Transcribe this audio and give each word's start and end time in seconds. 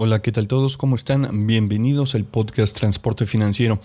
Hola, 0.00 0.22
¿qué 0.22 0.30
tal 0.30 0.46
todos? 0.46 0.76
¿Cómo 0.76 0.94
están? 0.94 1.48
Bienvenidos 1.48 2.14
al 2.14 2.22
podcast 2.22 2.78
Transporte 2.78 3.26
Financiero. 3.26 3.80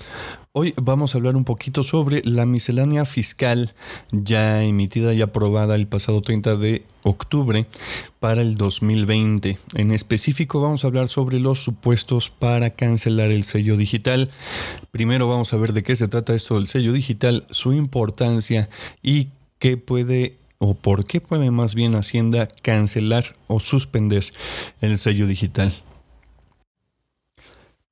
Hoy 0.52 0.76
vamos 0.80 1.16
a 1.16 1.18
hablar 1.18 1.36
un 1.36 1.44
poquito 1.44 1.82
sobre 1.82 2.22
la 2.24 2.46
miscelánea 2.46 3.06
fiscal 3.06 3.74
ya 4.12 4.62
emitida 4.62 5.16
y 5.16 5.24
aprobada 5.24 5.74
el 5.74 5.88
pasado 5.88 6.22
30 6.22 6.56
de 6.58 6.84
octubre 7.02 7.66
para 8.20 8.44
el 8.44 8.58
2020. 8.58 9.58
En 9.74 9.90
específico 9.90 10.62
vamos 10.62 10.84
a 10.84 10.88
hablar 10.88 11.08
sobre 11.08 11.40
los 11.40 11.64
supuestos 11.64 12.30
para 12.30 12.70
cancelar 12.70 13.32
el 13.32 13.44
sello 13.44 13.76
digital. 13.76 14.30
Primero 14.92 15.28
vamos 15.28 15.52
a 15.52 15.58
ver 15.58 15.74
de 15.74 15.82
qué 15.82 15.96
se 15.96 16.08
trata 16.08 16.36
esto 16.36 16.54
del 16.54 16.68
sello 16.68 16.94
digital, 16.94 17.48
su 17.50 17.74
importancia 17.74 18.70
y 19.02 19.30
qué 19.58 19.78
puede 19.78 20.38
o 20.60 20.76
por 20.76 21.06
qué 21.08 21.22
puede 21.22 21.50
más 21.50 21.74
bien 21.74 21.96
Hacienda 21.96 22.48
cancelar 22.62 23.36
o 23.48 23.60
suspender 23.60 24.26
el 24.80 25.00
sello 25.00 25.26
digital. 25.26 25.74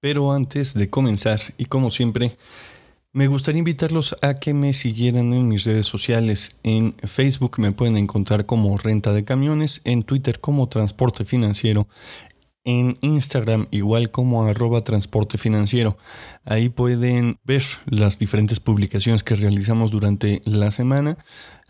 Pero 0.02 0.34
antes 0.34 0.73
de 0.73 0.90
comenzar, 0.90 1.40
y 1.58 1.66
como 1.66 1.91
siempre, 1.91 2.36
me 3.14 3.28
gustaría 3.28 3.60
invitarlos 3.60 4.16
a 4.22 4.34
que 4.34 4.54
me 4.54 4.74
siguieran 4.74 5.34
en 5.34 5.48
mis 5.48 5.66
redes 5.66 5.86
sociales. 5.86 6.58
En 6.64 6.94
Facebook 7.04 7.60
me 7.60 7.72
pueden 7.72 7.98
encontrar 7.98 8.46
como 8.46 8.77
Renta 8.77 9.14
de 9.14 9.24
Camiones, 9.24 9.82
en 9.84 10.04
Twitter 10.04 10.40
como 10.40 10.68
Transporte 10.70 11.24
Financiero, 11.24 11.88
en 12.63 12.97
Instagram 13.01 13.67
igual 13.71 14.11
como 14.11 14.43
arroba 14.43 14.83
transporte 14.83 15.38
financiero. 15.38 15.97
Ahí 16.45 16.70
pueden 16.70 17.37
ver 17.43 17.63
las 17.85 18.20
diferentes 18.20 18.59
publicaciones 18.59 19.23
que 19.23 19.35
realizamos 19.35 19.91
durante 19.91 20.41
la 20.45 20.71
semana 20.71 21.17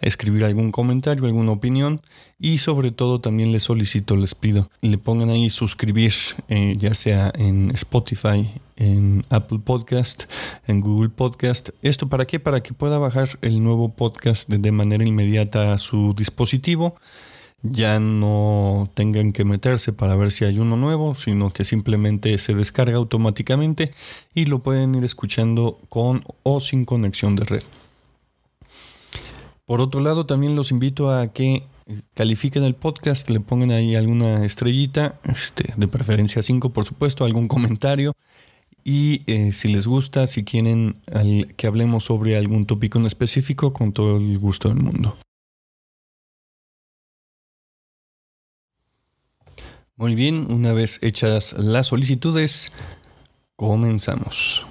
escribir 0.01 0.43
algún 0.43 0.71
comentario, 0.71 1.25
alguna 1.25 1.51
opinión 1.51 2.01
y 2.39 2.57
sobre 2.57 2.91
todo 2.91 3.21
también 3.21 3.51
les 3.51 3.63
solicito, 3.63 4.15
les 4.17 4.35
pido, 4.35 4.69
le 4.81 4.97
pongan 4.97 5.29
ahí 5.29 5.49
suscribir, 5.49 6.13
eh, 6.49 6.75
ya 6.77 6.93
sea 6.95 7.31
en 7.35 7.71
Spotify, 7.71 8.49
en 8.77 9.23
Apple 9.29 9.59
Podcast, 9.63 10.23
en 10.67 10.81
Google 10.81 11.09
Podcast. 11.09 11.69
¿Esto 11.83 12.09
para 12.09 12.25
qué? 12.25 12.39
Para 12.39 12.61
que 12.61 12.73
pueda 12.73 12.97
bajar 12.97 13.37
el 13.41 13.63
nuevo 13.63 13.89
podcast 13.89 14.49
de 14.49 14.71
manera 14.71 15.05
inmediata 15.05 15.73
a 15.73 15.77
su 15.77 16.15
dispositivo 16.17 16.95
ya 17.63 17.99
no 17.99 18.89
tengan 18.93 19.33
que 19.33 19.45
meterse 19.45 19.93
para 19.93 20.15
ver 20.15 20.31
si 20.31 20.45
hay 20.45 20.59
uno 20.59 20.77
nuevo, 20.77 21.15
sino 21.15 21.51
que 21.51 21.65
simplemente 21.65 22.37
se 22.37 22.55
descarga 22.55 22.97
automáticamente 22.97 23.93
y 24.33 24.45
lo 24.45 24.59
pueden 24.59 24.95
ir 24.95 25.03
escuchando 25.03 25.79
con 25.89 26.23
o 26.43 26.59
sin 26.59 26.85
conexión 26.85 27.35
de 27.35 27.45
red. 27.45 27.63
Por 29.65 29.79
otro 29.79 30.01
lado, 30.01 30.25
también 30.25 30.55
los 30.55 30.71
invito 30.71 31.11
a 31.11 31.27
que 31.27 31.63
califiquen 32.13 32.63
el 32.63 32.75
podcast, 32.75 33.29
le 33.29 33.39
pongan 33.39 33.71
ahí 33.71 33.95
alguna 33.95 34.43
estrellita, 34.43 35.19
este, 35.23 35.73
de 35.77 35.87
preferencia 35.87 36.43
5 36.43 36.71
por 36.71 36.85
supuesto, 36.85 37.25
algún 37.25 37.47
comentario. 37.47 38.13
Y 38.83 39.21
eh, 39.27 39.51
si 39.51 39.67
les 39.67 39.85
gusta, 39.85 40.25
si 40.25 40.43
quieren 40.43 40.97
que 41.55 41.67
hablemos 41.67 42.05
sobre 42.05 42.35
algún 42.35 42.65
tópico 42.65 42.97
en 42.97 43.05
específico, 43.05 43.73
con 43.73 43.93
todo 43.93 44.17
el 44.17 44.39
gusto 44.39 44.69
del 44.69 44.79
mundo. 44.79 45.15
Muy 50.01 50.15
bien, 50.15 50.47
una 50.51 50.73
vez 50.73 50.97
hechas 51.03 51.53
las 51.53 51.85
solicitudes, 51.85 52.71
comenzamos. 53.55 54.65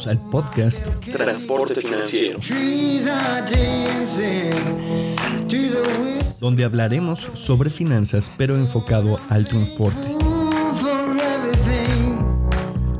Bienvenidos 0.00 0.06
al 0.06 0.30
podcast 0.30 0.86
Transporte 1.04 1.74
Financiero, 1.74 2.38
donde 6.40 6.64
hablaremos 6.64 7.28
sobre 7.34 7.70
finanzas 7.70 8.30
pero 8.38 8.56
enfocado 8.56 9.18
al 9.28 9.46
transporte. 9.46 10.08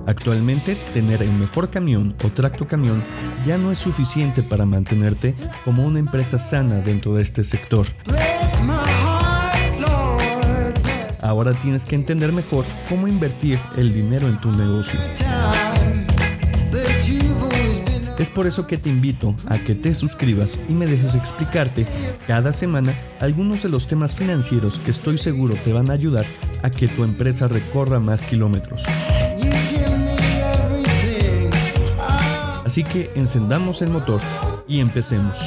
Actualmente, 0.06 0.77
tener 0.93 1.22
el 1.22 1.33
mejor 1.33 1.71
camión 1.71 2.15
o 2.25 2.28
tracto 2.28 2.66
camión 2.66 3.03
ya 3.47 3.56
no 3.56 3.72
es 3.72 3.78
suficiente 3.78 4.43
para 4.43 4.67
mantenerte 4.67 5.34
como 5.65 5.87
una 5.87 6.00
empresa 6.00 6.38
sana 6.38 6.81
dentro 6.81 7.15
de 7.15 7.22
este 7.22 7.44
sector. 7.44 7.87
Ahora 11.22 11.55
tienes 11.55 11.84
que 11.84 11.94
entender 11.94 12.32
mejor 12.32 12.65
cómo 12.88 13.06
invertir 13.06 13.59
el 13.77 13.94
dinero 13.94 14.27
en 14.27 14.41
tu 14.41 14.50
negocio. 14.50 14.99
Es 18.20 18.28
por 18.28 18.47
eso 18.47 18.66
que 18.66 18.76
te 18.76 18.91
invito 18.91 19.34
a 19.48 19.56
que 19.56 19.75
te 19.75 19.94
suscribas 19.94 20.58
y 20.69 20.75
me 20.75 20.86
dejes 20.86 21.14
explicarte 21.14 21.86
cada 22.26 22.53
semana 22.53 22.92
algunos 23.19 23.62
de 23.62 23.70
los 23.70 23.86
temas 23.86 24.14
financieros 24.14 24.78
que 24.81 24.91
estoy 24.91 25.16
seguro 25.16 25.54
te 25.64 25.72
van 25.72 25.88
a 25.88 25.94
ayudar 25.94 26.26
a 26.62 26.69
que 26.69 26.86
tu 26.86 27.03
empresa 27.03 27.48
recorra 27.48 27.98
más 27.98 28.22
kilómetros. 28.26 28.82
Así 32.62 32.84
que 32.84 33.10
encendamos 33.14 33.81
el 33.81 33.88
motor 33.88 34.20
y 34.69 34.81
empecemos. 34.81 35.41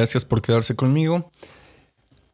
Gracias 0.00 0.24
por 0.24 0.40
quedarse 0.40 0.74
conmigo. 0.74 1.30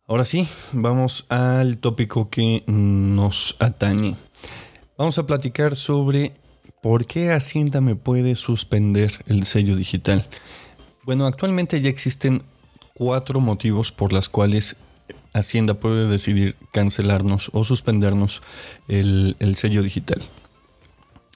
Ahora 0.06 0.24
sí, 0.24 0.46
vamos 0.72 1.26
al 1.30 1.78
tópico 1.78 2.30
que 2.30 2.62
nos 2.68 3.56
atañe. 3.58 4.14
Vamos 4.96 5.18
a 5.18 5.26
platicar 5.26 5.74
sobre 5.74 6.32
por 6.80 7.06
qué 7.06 7.32
Hacienda 7.32 7.80
me 7.80 7.96
puede 7.96 8.36
suspender 8.36 9.24
el 9.26 9.46
sello 9.46 9.74
digital. 9.74 10.24
Bueno, 11.02 11.26
actualmente 11.26 11.80
ya 11.80 11.88
existen 11.88 12.40
cuatro 12.94 13.40
motivos 13.40 13.90
por 13.90 14.12
los 14.12 14.28
cuales 14.28 14.76
Hacienda 15.32 15.74
puede 15.74 16.06
decidir 16.06 16.54
cancelarnos 16.72 17.50
o 17.52 17.64
suspendernos 17.64 18.42
el, 18.86 19.34
el 19.40 19.56
sello 19.56 19.82
digital. 19.82 20.22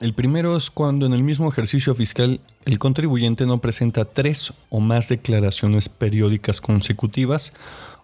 El 0.01 0.15
primero 0.15 0.57
es 0.57 0.71
cuando 0.71 1.05
en 1.05 1.13
el 1.13 1.23
mismo 1.23 1.47
ejercicio 1.51 1.95
fiscal 1.95 2.41
el 2.65 2.79
contribuyente 2.79 3.45
no 3.45 3.59
presenta 3.61 4.07
tres 4.07 4.55
o 4.71 4.81
más 4.81 5.11
declaraciones 5.11 5.91
periódicas 5.91 6.63
consecutivas 6.63 7.53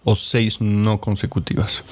o 0.05 0.15
seis 0.15 0.61
no 0.61 1.01
consecutivas. 1.01 1.85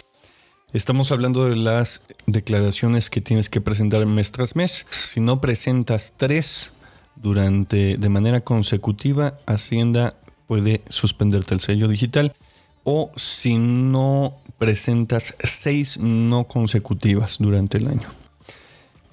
Estamos 0.75 1.11
hablando 1.11 1.47
de 1.47 1.57
las 1.57 2.03
declaraciones 2.27 3.09
que 3.09 3.23
tienes 3.23 3.49
que 3.49 3.63
presentar 3.63 4.05
mes 4.05 4.31
tras 4.31 4.57
mes. 4.57 4.85
Si 4.91 5.21
no 5.21 5.41
presentas 5.41 6.13
tres 6.19 6.75
durante 7.17 7.97
de 7.97 8.09
manera 8.11 8.43
consecutiva, 8.43 9.39
Hacienda 9.47 10.17
puede 10.47 10.83
suspenderte 10.91 11.55
el 11.55 11.61
sello 11.61 11.89
digital. 11.89 12.35
O 12.83 13.11
si 13.17 13.57
no 13.57 14.37
presentas 14.59 15.35
seis 15.43 15.97
no 15.97 16.45
consecutivas 16.45 17.39
durante 17.39 17.79
el 17.79 17.89
año. 17.89 18.24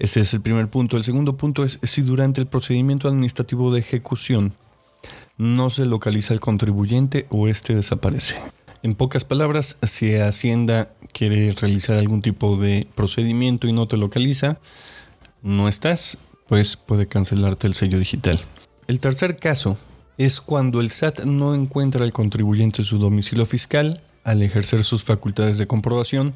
Ese 0.02 0.22
es 0.22 0.34
el 0.34 0.42
primer 0.42 0.68
punto. 0.68 0.98
El 0.98 1.04
segundo 1.04 1.38
punto 1.38 1.64
es 1.64 1.78
si 1.84 2.02
durante 2.02 2.42
el 2.42 2.48
procedimiento 2.48 3.08
administrativo 3.08 3.72
de 3.72 3.82
ejecución 3.82 4.52
no 5.38 5.70
se 5.70 5.86
localiza 5.86 6.34
el 6.34 6.40
contribuyente 6.40 7.28
o 7.30 7.48
éste 7.48 7.76
desaparece. 7.76 8.34
En 8.82 8.96
pocas 8.96 9.26
palabras, 9.26 9.78
si 9.84 10.16
Hacienda 10.16 10.92
quiere 11.14 11.52
realizar 11.52 12.00
algún 12.00 12.24
tipo 12.24 12.58
de 12.58 12.88
procedimiento 12.96 13.68
y 13.68 13.74
no 13.74 13.88
te 13.88 13.96
localiza, 13.96 14.58
no 15.44 15.68
estás, 15.68 16.18
pues 16.48 16.78
puede 16.78 17.06
cancelarte 17.06 17.68
el 17.68 17.76
sello 17.76 18.00
digital. 18.00 18.40
El 18.88 19.00
tercer 19.00 19.38
caso 19.38 19.78
es 20.18 20.42
cuando 20.42 20.82
el 20.82 20.90
SAT 20.90 21.26
no 21.26 21.54
encuentra 21.54 22.04
al 22.04 22.12
contribuyente 22.12 22.82
en 22.82 22.86
su 22.86 22.98
domicilio 22.98 23.46
fiscal 23.46 24.02
al 24.24 24.42
ejercer 24.42 24.84
sus 24.84 25.04
facultades 25.04 25.60
de 25.60 25.68
comprobación 25.68 26.34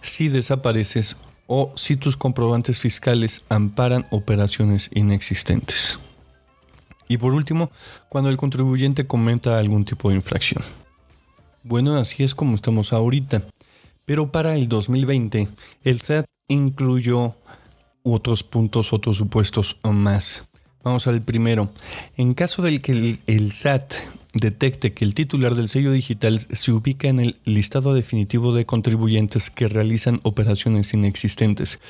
si 0.00 0.28
desapareces 0.28 1.18
o 1.46 1.72
si 1.76 1.96
tus 1.96 2.16
comprobantes 2.16 2.78
fiscales 2.78 3.42
amparan 3.48 4.06
operaciones 4.10 4.90
inexistentes. 4.94 5.98
Y 7.08 7.18
por 7.18 7.34
último, 7.34 7.70
cuando 8.08 8.30
el 8.30 8.36
contribuyente 8.36 9.06
comenta 9.06 9.58
algún 9.58 9.84
tipo 9.84 10.08
de 10.08 10.16
infracción. 10.16 10.62
Bueno, 11.62 11.96
así 11.96 12.24
es 12.24 12.34
como 12.34 12.54
estamos 12.54 12.92
ahorita. 12.92 13.42
Pero 14.04 14.32
para 14.32 14.56
el 14.56 14.68
2020, 14.68 15.48
el 15.84 16.00
SAT 16.00 16.26
incluyó 16.48 17.36
otros 18.02 18.42
puntos, 18.42 18.92
otros 18.92 19.16
supuestos 19.16 19.76
más. 19.84 20.48
Vamos 20.82 21.06
al 21.06 21.22
primero. 21.22 21.70
En 22.16 22.34
caso 22.34 22.62
del 22.62 22.82
que 22.82 23.18
el, 23.26 23.52
SAT 23.52 23.94
detecte 24.32 24.92
que 24.92 25.04
el 25.04 25.14
titular 25.14 25.54
del 25.54 25.68
sello 25.68 25.92
digital 25.92 26.40
se 26.40 26.72
ubica 26.72 27.08
en 27.08 27.20
el 27.20 27.36
listado 27.44 27.94
definitivo 27.94 28.54
de 28.54 28.66
contribuyentes 28.66 29.50
que 29.50 29.68
realizan 29.68 30.20
operaciones 30.22 30.94
inexistentes. 30.94 31.80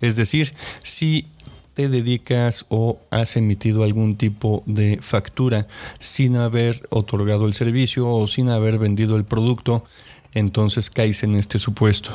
Es 0.00 0.16
decir, 0.16 0.54
si 0.82 1.26
te 1.74 1.88
dedicas 1.88 2.66
o 2.68 2.98
has 3.10 3.36
emitido 3.36 3.84
algún 3.84 4.16
tipo 4.16 4.62
de 4.66 4.98
factura 5.00 5.66
sin 5.98 6.36
haber 6.36 6.86
otorgado 6.90 7.46
el 7.46 7.54
servicio 7.54 8.08
o 8.08 8.26
sin 8.26 8.48
haber 8.48 8.78
vendido 8.78 9.16
el 9.16 9.24
producto, 9.24 9.84
entonces 10.32 10.90
caes 10.90 11.22
en 11.22 11.34
este 11.34 11.58
supuesto. 11.58 12.12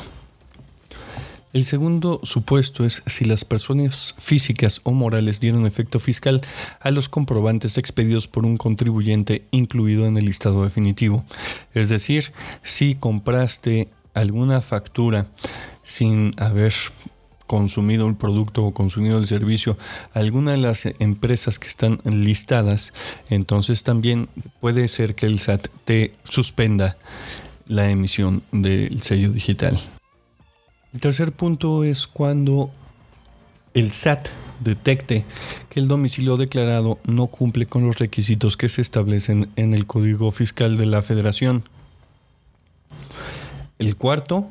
El 1.52 1.64
segundo 1.64 2.20
supuesto 2.22 2.84
es 2.84 3.02
si 3.06 3.24
las 3.24 3.44
personas 3.44 4.14
físicas 4.18 4.80
o 4.84 4.92
morales 4.92 5.40
dieron 5.40 5.66
efecto 5.66 5.98
fiscal 5.98 6.42
a 6.78 6.92
los 6.92 7.08
comprobantes 7.08 7.76
expedidos 7.76 8.28
por 8.28 8.46
un 8.46 8.56
contribuyente 8.56 9.44
incluido 9.50 10.06
en 10.06 10.16
el 10.16 10.26
listado 10.26 10.62
definitivo. 10.62 11.24
Es 11.74 11.88
decir, 11.88 12.32
si 12.62 12.94
compraste 12.94 13.88
alguna 14.14 14.60
factura 14.60 15.26
sin 15.82 16.30
haber 16.36 16.72
consumido 17.48 18.06
el 18.06 18.14
producto 18.14 18.64
o 18.64 18.72
consumido 18.72 19.18
el 19.18 19.26
servicio 19.26 19.76
alguna 20.14 20.52
de 20.52 20.58
las 20.58 20.86
empresas 21.00 21.58
que 21.58 21.66
están 21.66 21.98
listadas, 22.04 22.92
entonces 23.28 23.82
también 23.82 24.28
puede 24.60 24.86
ser 24.86 25.16
que 25.16 25.26
el 25.26 25.40
SAT 25.40 25.66
te 25.84 26.14
suspenda 26.22 26.96
la 27.66 27.90
emisión 27.90 28.44
del 28.52 29.02
sello 29.02 29.32
digital. 29.32 29.76
El 30.92 31.00
tercer 31.00 31.32
punto 31.32 31.84
es 31.84 32.06
cuando 32.06 32.70
el 33.74 33.92
SAT 33.92 34.28
detecte 34.58 35.24
que 35.68 35.80
el 35.80 35.86
domicilio 35.86 36.36
declarado 36.36 36.98
no 37.04 37.28
cumple 37.28 37.66
con 37.66 37.86
los 37.86 37.98
requisitos 37.98 38.56
que 38.56 38.68
se 38.68 38.82
establecen 38.82 39.50
en 39.56 39.72
el 39.74 39.86
Código 39.86 40.30
Fiscal 40.32 40.76
de 40.76 40.86
la 40.86 41.02
Federación. 41.02 41.62
El 43.78 43.96
cuarto, 43.96 44.48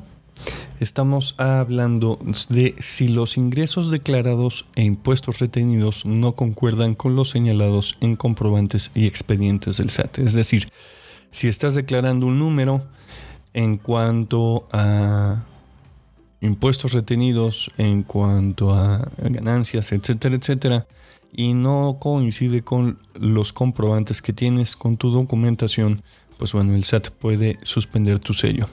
estamos 0.80 1.34
hablando 1.38 2.18
de 2.48 2.74
si 2.78 3.08
los 3.08 3.36
ingresos 3.36 3.90
declarados 3.90 4.64
e 4.76 4.82
impuestos 4.82 5.38
retenidos 5.40 6.06
no 6.06 6.34
concuerdan 6.34 6.94
con 6.94 7.14
los 7.16 7.30
señalados 7.30 7.98
en 8.00 8.16
comprobantes 8.16 8.90
y 8.94 9.06
expedientes 9.06 9.76
del 9.76 9.90
SAT. 9.90 10.18
Es 10.18 10.32
decir, 10.32 10.68
si 11.30 11.48
estás 11.48 11.74
declarando 11.74 12.26
un 12.26 12.38
número 12.38 12.82
en 13.52 13.76
cuanto 13.76 14.66
a 14.72 15.44
impuestos 16.40 16.92
retenidos 16.92 17.70
en 17.76 18.02
cuanto 18.02 18.72
a 18.72 19.10
ganancias, 19.18 19.92
etcétera, 19.92 20.36
etcétera, 20.36 20.86
y 21.32 21.54
no 21.54 21.98
coincide 22.00 22.62
con 22.62 22.98
los 23.14 23.52
comprobantes 23.52 24.22
que 24.22 24.32
tienes 24.32 24.76
con 24.76 24.96
tu 24.96 25.10
documentación, 25.10 26.02
pues 26.38 26.52
bueno, 26.52 26.74
el 26.74 26.84
SAT 26.84 27.10
puede 27.10 27.56
suspender 27.62 28.18
tu 28.18 28.34
sello. 28.34 28.66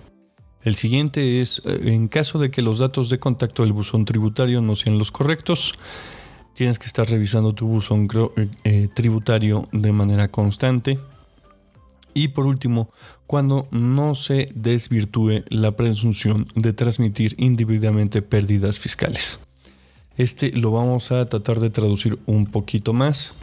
El 0.63 0.75
siguiente 0.75 1.41
es, 1.41 1.61
eh, 1.65 1.79
en 1.85 2.07
caso 2.07 2.39
de 2.39 2.51
que 2.51 2.61
los 2.61 2.79
datos 2.79 3.09
de 3.09 3.19
contacto 3.19 3.63
del 3.63 3.73
buzón 3.73 4.05
tributario 4.05 4.61
no 4.61 4.75
sean 4.75 4.97
los 4.97 5.11
correctos, 5.11 5.73
tienes 6.53 6.79
que 6.79 6.87
estar 6.87 7.07
revisando 7.07 7.53
tu 7.53 7.67
buzón 7.67 8.07
eh, 8.35 8.47
eh, 8.63 8.87
tributario 8.93 9.67
de 9.71 9.91
manera 9.91 10.27
constante. 10.29 10.97
Y 12.17 12.29
por 12.29 12.47
último, 12.47 12.89
cuando 13.27 13.67
no 13.69 14.15
se 14.15 14.49
desvirtúe 14.55 15.43
la 15.49 15.77
presunción 15.77 16.47
de 16.55 16.73
transmitir 16.73 17.35
individualmente 17.37 18.23
pérdidas 18.23 18.79
fiscales. 18.79 19.39
Este 20.15 20.51
lo 20.51 20.71
vamos 20.71 21.11
a 21.11 21.29
tratar 21.29 21.59
de 21.59 21.69
traducir 21.69 22.17
un 22.25 22.47
poquito 22.47 22.91
más. 22.91 23.33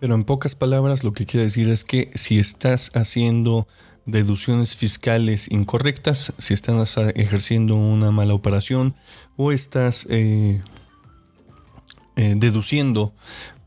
Pero 0.00 0.16
en 0.16 0.24
pocas 0.24 0.56
palabras 0.56 1.04
lo 1.04 1.12
que 1.12 1.24
quiere 1.24 1.44
decir 1.44 1.68
es 1.68 1.84
que 1.84 2.10
si 2.14 2.40
estás 2.40 2.90
haciendo 2.94 3.68
deducciones 4.06 4.74
fiscales 4.74 5.48
incorrectas, 5.48 6.32
si 6.38 6.52
estás 6.52 6.96
ejerciendo 7.14 7.76
una 7.76 8.10
mala 8.10 8.34
operación 8.34 8.96
o 9.36 9.52
estás 9.52 10.04
eh, 10.10 10.60
eh, 12.16 12.34
deduciendo 12.36 13.14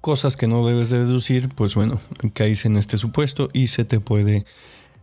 cosas 0.02 0.38
que 0.38 0.48
no 0.48 0.66
debes 0.66 0.90
de 0.90 1.00
deducir, 1.00 1.50
pues 1.50 1.76
bueno, 1.76 2.00
caes 2.34 2.66
en 2.66 2.78
este 2.78 2.98
supuesto 2.98 3.50
y 3.54 3.68
se 3.68 3.86
te 3.86 4.00
puede 4.00 4.46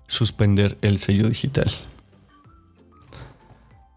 suspender 0.07 0.79
el 0.83 0.99
sello 0.99 1.29
digital. 1.29 1.71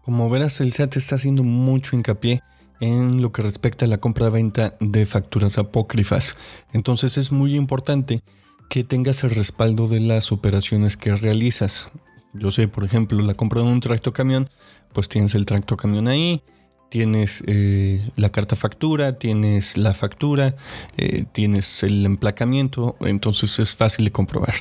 Como 0.02 0.28
verás, 0.28 0.60
el 0.60 0.72
SAT 0.72 0.96
está 0.96 1.14
haciendo 1.16 1.42
mucho 1.42 1.94
hincapié 1.94 2.42
en 2.80 3.20
lo 3.20 3.32
que 3.32 3.42
respecta 3.42 3.84
a 3.84 3.88
la 3.88 3.98
compra-venta 3.98 4.74
de 4.80 5.04
facturas 5.04 5.58
apócrifas. 5.58 6.36
Entonces 6.72 7.18
es 7.18 7.30
muy 7.30 7.54
importante 7.54 8.22
que 8.68 8.84
tengas 8.84 9.22
el 9.24 9.30
respaldo 9.30 9.88
de 9.88 10.00
las 10.00 10.32
operaciones 10.32 10.96
que 10.96 11.14
realizas. 11.14 11.90
Yo 12.32 12.50
sé, 12.50 12.68
por 12.68 12.84
ejemplo, 12.84 13.20
la 13.20 13.34
compra 13.34 13.60
de 13.60 13.68
un 13.68 13.80
tracto 13.80 14.12
camión, 14.12 14.48
pues 14.92 15.08
tienes 15.08 15.34
el 15.34 15.46
tracto 15.46 15.76
camión 15.76 16.08
ahí, 16.08 16.42
tienes 16.90 17.42
eh, 17.46 18.10
la 18.16 18.30
carta 18.30 18.56
factura, 18.56 19.16
tienes 19.16 19.78
la 19.78 19.94
factura, 19.94 20.56
eh, 20.98 21.24
tienes 21.32 21.82
el 21.82 22.04
emplacamiento, 22.04 22.96
entonces 23.00 23.58
es 23.58 23.74
fácil 23.74 24.04
de 24.04 24.12
comprobar. 24.12 24.54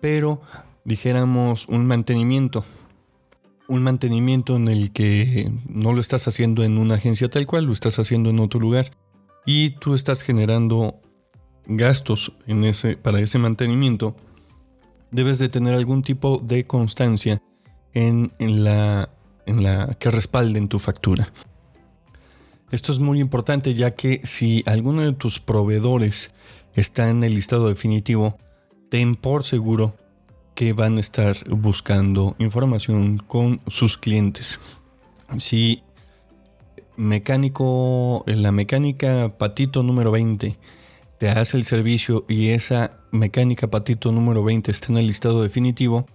Pero 0.00 0.42
dijéramos 0.84 1.66
un 1.68 1.86
mantenimiento, 1.86 2.64
un 3.68 3.82
mantenimiento 3.82 4.56
en 4.56 4.68
el 4.68 4.92
que 4.92 5.50
no 5.68 5.92
lo 5.92 6.00
estás 6.00 6.28
haciendo 6.28 6.64
en 6.64 6.76
una 6.76 6.96
agencia 6.96 7.30
tal 7.30 7.46
cual, 7.46 7.64
lo 7.64 7.72
estás 7.72 7.98
haciendo 7.98 8.30
en 8.30 8.40
otro 8.40 8.60
lugar 8.60 8.90
y 9.46 9.70
tú 9.70 9.94
estás 9.94 10.22
generando 10.22 11.00
gastos 11.66 12.32
en 12.46 12.64
ese, 12.64 12.96
para 12.96 13.20
ese 13.20 13.38
mantenimiento, 13.38 14.16
debes 15.12 15.38
de 15.38 15.48
tener 15.48 15.74
algún 15.74 16.02
tipo 16.02 16.38
de 16.38 16.66
constancia 16.66 17.40
en, 17.94 18.32
la 18.38 19.08
que 19.98 20.10
respalden 20.10 20.68
tu 20.68 20.80
factura. 20.80 21.32
Esto 22.70 22.92
es 22.92 22.98
muy 22.98 23.20
importante 23.20 23.74
ya 23.74 23.94
que 23.94 24.20
si 24.24 24.64
alguno 24.66 25.02
de 25.02 25.12
tus 25.12 25.38
proveedores 25.38 26.34
está 26.74 27.08
en 27.08 27.22
el 27.22 27.34
listado 27.34 27.68
definitivo, 27.68 28.36
ten 28.90 29.14
por 29.14 29.44
seguro 29.44 29.94
que 30.54 30.72
van 30.72 30.96
a 30.96 31.00
estar 31.00 31.36
buscando 31.48 32.34
información 32.38 33.18
con 33.18 33.60
sus 33.68 33.98
clientes. 33.98 34.58
Si 35.38 35.82
mecánico, 36.96 38.24
la 38.26 38.52
mecánica 38.52 39.36
patito 39.36 39.82
número 39.82 40.10
20 40.10 40.56
te 41.18 41.28
hace 41.28 41.56
el 41.56 41.64
servicio 41.64 42.24
y 42.28 42.48
esa 42.48 42.98
mecánica 43.10 43.68
patito 43.68 44.12
número 44.12 44.42
20 44.42 44.70
está 44.70 44.88
en 44.92 44.98
el 44.98 45.06
listado 45.06 45.42
definitivo 45.42 46.06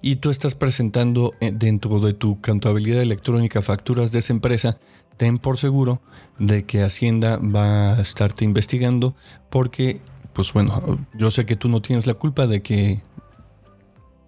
y 0.00 0.16
tú 0.16 0.30
estás 0.30 0.54
presentando 0.54 1.34
eh, 1.40 1.52
dentro 1.54 2.00
de 2.00 2.12
tu 2.12 2.40
contabilidad 2.40 3.02
electrónica 3.02 3.62
facturas 3.62 4.10
de 4.10 4.18
esa 4.18 4.32
empresa, 4.32 4.78
ten 5.22 5.38
por 5.38 5.56
seguro 5.56 6.02
de 6.40 6.64
que 6.64 6.82
Hacienda 6.82 7.36
va 7.36 7.94
a 7.94 8.02
estarte 8.02 8.44
investigando 8.44 9.14
porque, 9.50 10.00
pues 10.32 10.52
bueno, 10.52 10.98
yo 11.14 11.30
sé 11.30 11.46
que 11.46 11.54
tú 11.54 11.68
no 11.68 11.80
tienes 11.80 12.08
la 12.08 12.14
culpa 12.14 12.48
de 12.48 12.60
que 12.60 13.02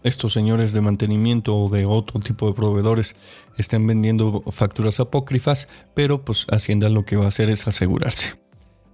estos 0.04 0.32
señores 0.32 0.72
de 0.72 0.82
mantenimiento 0.82 1.56
o 1.56 1.68
de 1.68 1.84
otro 1.84 2.20
tipo 2.20 2.46
de 2.46 2.54
proveedores 2.54 3.16
estén 3.58 3.88
vendiendo 3.88 4.44
facturas 4.52 5.00
apócrifas, 5.00 5.66
pero 5.94 6.24
pues 6.24 6.46
Hacienda 6.48 6.88
lo 6.88 7.04
que 7.04 7.16
va 7.16 7.24
a 7.24 7.28
hacer 7.28 7.50
es 7.50 7.66
asegurarse. 7.66 8.38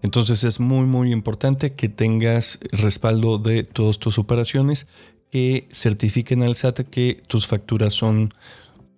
Entonces 0.01 0.43
es 0.43 0.59
muy 0.59 0.87
muy 0.87 1.13
importante 1.13 1.75
que 1.75 1.91
tengas 1.91 2.61
respaldo 2.73 3.37
de 3.37 3.63
todas 3.63 3.99
tus 3.99 4.19
operaciones 4.19 4.87
que 5.31 5.69
certifiquen 5.71 6.45
al 6.45 6.55
SAT 6.55 6.81
que 6.81 7.23
tus 7.27 7.47
facturas 7.47 7.93
son 7.93 8.33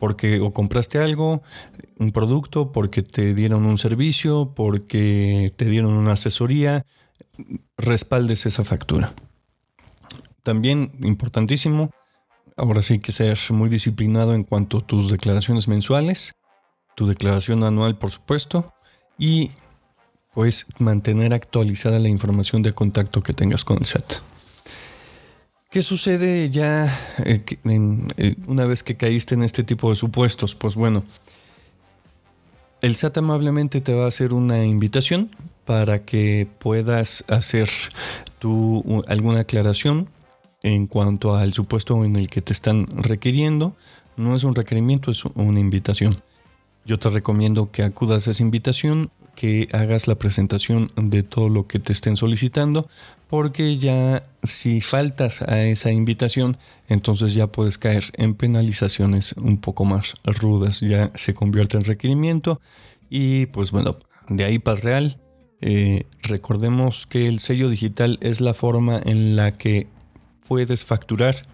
porque 0.03 0.41
o 0.41 0.53
compraste 0.53 0.99
algo, 0.99 1.43
un 1.97 2.11
producto, 2.11 2.73
porque 2.73 3.05
te 3.05 3.35
dieron 3.35 3.65
un 3.65 3.79
servicio, 3.79 4.53
porque 4.53 5.55
te 5.55 5.67
dieron 5.67 5.93
una 5.93 6.15
asesoría, 6.15 6.85
respaldes 7.77 8.45
esa 8.45 8.65
factura. 8.65 9.13
También 10.43 10.91
importantísimo, 11.05 11.93
ahora 12.57 12.83
sí 12.83 12.99
que 12.99 13.13
seas 13.13 13.49
muy 13.53 13.69
disciplinado 13.69 14.35
en 14.35 14.43
cuanto 14.43 14.79
a 14.79 14.81
tus 14.85 15.09
declaraciones 15.09 15.69
mensuales, 15.69 16.33
tu 16.97 17.07
declaración 17.07 17.63
anual 17.63 17.97
por 17.97 18.11
supuesto, 18.11 18.75
y 19.17 19.53
pues 20.35 20.67
mantener 20.81 21.33
actualizada 21.33 22.01
la 22.01 22.09
información 22.09 22.63
de 22.63 22.73
contacto 22.73 23.23
que 23.23 23.35
tengas 23.35 23.63
con 23.63 23.79
el 23.79 23.87
SAT. 23.87 24.32
¿Qué 25.73 25.81
sucede 25.81 26.51
ya 26.51 26.87
eh, 27.25 27.43
eh, 27.65 28.35
una 28.47 28.67
vez 28.67 28.83
que 28.83 28.99
caíste 28.99 29.35
en 29.35 29.43
este 29.43 29.65
tipo 29.65 29.89
de 29.89 29.97
supuestos? 29.97 30.55
Pues 30.55 30.75
bueno, 30.75 31.03
el 32.83 32.95
SAT 32.95 33.17
amablemente 33.17 33.81
te 33.81 33.95
va 33.95 34.05
a 34.05 34.09
hacer 34.09 34.35
una 34.35 34.67
invitación 34.67 35.31
para 35.65 36.05
que 36.05 36.47
puedas 36.59 37.25
hacer 37.27 37.71
tu, 38.39 39.03
alguna 39.09 39.41
aclaración 39.41 40.11
en 40.63 40.87
cuanto 40.87 41.37
al 41.37 41.55
supuesto 41.55 42.05
en 42.05 42.17
el 42.17 42.29
que 42.29 42.43
te 42.43 42.53
están 42.53 42.85
requiriendo. 42.89 43.75
No 44.19 44.37
es 44.37 44.45
un 44.45 44.55
requerimiento, 44.55 45.11
es 45.11 45.25
una 45.25 45.59
invitación. 45.59 46.23
Yo 46.85 46.99
te 46.99 47.09
recomiendo 47.09 47.71
que 47.71 47.83
acudas 47.83 48.29
a 48.29 48.33
esa 48.33 48.43
invitación, 48.43 49.11
que 49.35 49.69
hagas 49.73 50.09
la 50.09 50.17
presentación 50.17 50.91
de 50.97 51.23
todo 51.23 51.49
lo 51.49 51.67
que 51.67 51.79
te 51.79 51.93
estén 51.93 52.17
solicitando, 52.17 52.89
porque 53.29 53.79
ya 53.79 54.25
si 54.43 54.81
faltas 54.81 55.43
a 55.43 55.63
esa 55.65 55.91
invitación, 55.91 56.57
entonces 56.89 57.35
ya 57.35 57.47
puedes 57.47 57.79
caer 57.79 58.05
en 58.15 58.35
penalizaciones 58.35 59.33
un 59.35 59.59
poco 59.59 59.85
más 59.85 60.15
rudas, 60.25 60.81
ya 60.81 61.11
se 61.15 61.35
convierte 61.35 61.77
en 61.77 61.85
requerimiento 61.85 62.61
y 63.09 63.47
pues 63.47 63.71
bueno, 63.71 63.97
de 64.29 64.45
ahí 64.45 64.59
para 64.59 64.81
real. 64.81 65.19
Eh, 65.65 66.07
recordemos 66.23 67.07
que 67.07 67.29
el 67.29 67.39
sello 67.39 67.69
digital 67.69 68.19
es 68.21 68.41
la 68.41 68.53
forma 68.53 69.01
en 69.05 69.37
la 69.37 69.53
que 69.53 69.87
puedes 70.49 70.85
facturar 70.85 71.47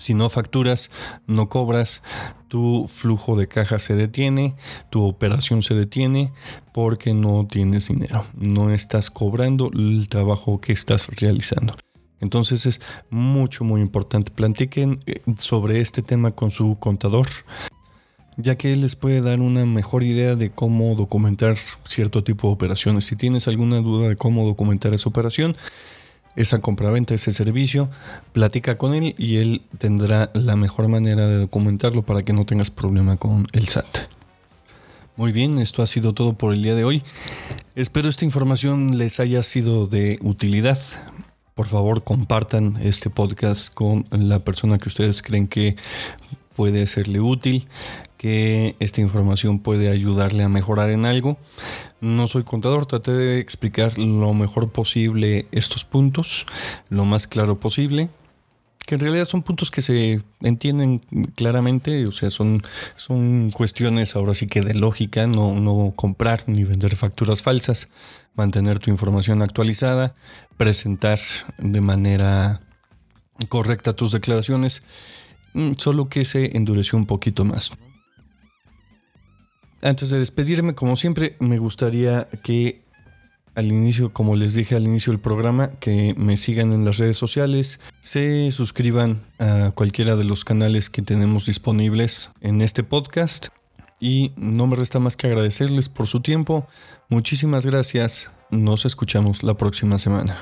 si 0.00 0.14
no 0.14 0.30
facturas, 0.30 0.90
no 1.26 1.48
cobras, 1.48 2.02
tu 2.48 2.88
flujo 2.88 3.36
de 3.36 3.48
caja 3.48 3.78
se 3.78 3.94
detiene, 3.94 4.56
tu 4.88 5.04
operación 5.04 5.62
se 5.62 5.74
detiene 5.74 6.32
porque 6.72 7.12
no 7.12 7.46
tienes 7.46 7.88
dinero, 7.88 8.24
no 8.34 8.72
estás 8.72 9.10
cobrando 9.10 9.70
el 9.72 10.08
trabajo 10.08 10.60
que 10.60 10.72
estás 10.72 11.08
realizando. 11.08 11.74
Entonces 12.20 12.66
es 12.66 12.80
mucho, 13.10 13.64
muy 13.64 13.80
importante. 13.80 14.30
Platiquen 14.30 15.00
eh, 15.06 15.20
sobre 15.38 15.80
este 15.80 16.02
tema 16.02 16.30
con 16.32 16.50
su 16.50 16.76
contador, 16.78 17.26
ya 18.36 18.56
que 18.56 18.72
él 18.72 18.82
les 18.82 18.96
puede 18.96 19.20
dar 19.20 19.40
una 19.40 19.64
mejor 19.66 20.02
idea 20.02 20.34
de 20.34 20.50
cómo 20.50 20.94
documentar 20.94 21.56
cierto 21.84 22.24
tipo 22.24 22.48
de 22.48 22.54
operaciones. 22.54 23.06
Si 23.06 23.16
tienes 23.16 23.48
alguna 23.48 23.80
duda 23.80 24.08
de 24.08 24.16
cómo 24.16 24.46
documentar 24.46 24.94
esa 24.94 25.08
operación, 25.08 25.56
esa 26.36 26.60
compraventa, 26.60 27.14
ese 27.14 27.32
servicio, 27.32 27.90
platica 28.32 28.78
con 28.78 28.94
él 28.94 29.14
y 29.18 29.36
él 29.36 29.62
tendrá 29.78 30.30
la 30.34 30.56
mejor 30.56 30.88
manera 30.88 31.26
de 31.26 31.36
documentarlo 31.38 32.02
para 32.02 32.22
que 32.22 32.32
no 32.32 32.46
tengas 32.46 32.70
problema 32.70 33.16
con 33.16 33.46
el 33.52 33.68
SAT. 33.68 34.08
Muy 35.16 35.32
bien, 35.32 35.58
esto 35.58 35.82
ha 35.82 35.86
sido 35.86 36.14
todo 36.14 36.32
por 36.32 36.54
el 36.54 36.62
día 36.62 36.74
de 36.74 36.84
hoy. 36.84 37.02
Espero 37.74 38.08
esta 38.08 38.24
información 38.24 38.96
les 38.96 39.20
haya 39.20 39.42
sido 39.42 39.86
de 39.86 40.18
utilidad. 40.22 40.78
Por 41.54 41.66
favor, 41.66 42.04
compartan 42.04 42.78
este 42.80 43.10
podcast 43.10 43.74
con 43.74 44.06
la 44.10 44.38
persona 44.38 44.78
que 44.78 44.88
ustedes 44.88 45.20
creen 45.20 45.46
que 45.46 45.76
puede 46.54 46.86
serle 46.86 47.20
útil, 47.20 47.68
que 48.16 48.76
esta 48.80 49.00
información 49.00 49.60
puede 49.60 49.90
ayudarle 49.90 50.42
a 50.42 50.48
mejorar 50.48 50.90
en 50.90 51.06
algo. 51.06 51.38
No 52.00 52.28
soy 52.28 52.44
contador, 52.44 52.86
traté 52.86 53.12
de 53.12 53.38
explicar 53.40 53.98
lo 53.98 54.34
mejor 54.34 54.70
posible 54.70 55.46
estos 55.52 55.84
puntos, 55.84 56.46
lo 56.88 57.04
más 57.04 57.26
claro 57.26 57.60
posible, 57.60 58.10
que 58.86 58.96
en 58.96 59.00
realidad 59.00 59.28
son 59.28 59.42
puntos 59.42 59.70
que 59.70 59.82
se 59.82 60.20
entienden 60.40 60.98
claramente, 61.36 62.06
o 62.06 62.12
sea, 62.12 62.30
son, 62.30 62.62
son 62.96 63.52
cuestiones 63.52 64.16
ahora 64.16 64.34
sí 64.34 64.46
que 64.46 64.62
de 64.62 64.74
lógica, 64.74 65.26
no, 65.26 65.54
no 65.54 65.92
comprar 65.94 66.42
ni 66.48 66.64
vender 66.64 66.96
facturas 66.96 67.40
falsas, 67.40 67.88
mantener 68.34 68.80
tu 68.80 68.90
información 68.90 69.42
actualizada, 69.42 70.14
presentar 70.56 71.20
de 71.58 71.80
manera 71.80 72.60
correcta 73.48 73.92
tus 73.92 74.12
declaraciones, 74.12 74.82
solo 75.76 76.06
que 76.06 76.24
se 76.24 76.56
endureció 76.56 76.98
un 76.98 77.06
poquito 77.06 77.44
más. 77.44 77.70
Antes 79.82 80.10
de 80.10 80.18
despedirme, 80.18 80.74
como 80.74 80.96
siempre, 80.96 81.36
me 81.40 81.58
gustaría 81.58 82.28
que 82.42 82.82
al 83.54 83.66
inicio, 83.66 84.12
como 84.12 84.36
les 84.36 84.54
dije 84.54 84.76
al 84.76 84.84
inicio 84.84 85.12
del 85.12 85.20
programa, 85.20 85.70
que 85.80 86.14
me 86.16 86.36
sigan 86.36 86.72
en 86.72 86.84
las 86.84 86.98
redes 86.98 87.16
sociales, 87.16 87.80
se 88.00 88.50
suscriban 88.52 89.20
a 89.38 89.72
cualquiera 89.74 90.16
de 90.16 90.24
los 90.24 90.44
canales 90.44 90.90
que 90.90 91.02
tenemos 91.02 91.46
disponibles 91.46 92.30
en 92.40 92.60
este 92.60 92.84
podcast. 92.84 93.48
Y 93.98 94.32
no 94.36 94.66
me 94.66 94.76
resta 94.76 94.98
más 94.98 95.16
que 95.16 95.26
agradecerles 95.26 95.88
por 95.90 96.06
su 96.06 96.20
tiempo. 96.20 96.66
Muchísimas 97.10 97.66
gracias. 97.66 98.32
Nos 98.50 98.86
escuchamos 98.86 99.42
la 99.42 99.54
próxima 99.54 99.98
semana. 99.98 100.36